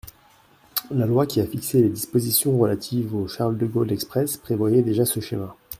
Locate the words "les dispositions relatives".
1.79-3.13